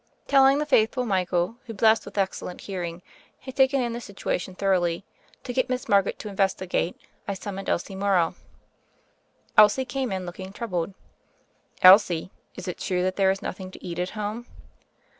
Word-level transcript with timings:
'* 0.17 0.19
Telling 0.27 0.57
the 0.57 0.65
faithful 0.65 1.05
Michael, 1.05 1.57
who, 1.67 1.75
blessed 1.75 2.05
with 2.05 2.17
excellent 2.17 2.61
hearing, 2.61 3.03
had 3.41 3.55
taken 3.55 3.83
in 3.83 3.93
the 3.93 3.99
situa 3.99 4.41
tion 4.41 4.55
thoroughly, 4.55 5.03
to 5.43 5.53
get 5.53 5.69
Miss 5.69 5.87
Margaret 5.87 6.17
to 6.17 6.27
in 6.27 6.35
vestigate, 6.35 6.95
I 7.27 7.35
summoned 7.35 7.69
Elsie 7.69 7.93
Morrow. 7.93 8.33
Elsie 9.59 9.85
came 9.85 10.11
in 10.11 10.25
looking 10.25 10.53
troubled. 10.53 10.95
''Elsie, 11.83 12.31
is 12.55 12.67
it 12.67 12.79
true 12.79 13.03
that 13.03 13.15
there 13.15 13.29
is 13.29 13.43
nothing 13.43 13.69
to 13.69 13.83
eat 13.85 13.99
at 13.99 14.17
home?" 14.17 14.47